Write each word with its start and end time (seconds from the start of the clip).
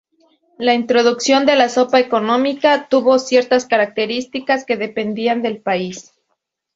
La 0.57 0.73
introducción 0.73 1.45
de 1.45 1.55
la 1.55 1.69
sopa 1.69 1.99
económica 1.99 2.87
tuvo 2.89 3.19
ciertas 3.19 3.67
características, 3.67 4.65
que 4.65 4.75
dependían 4.75 5.43
del 5.43 5.61
país. 5.61 6.11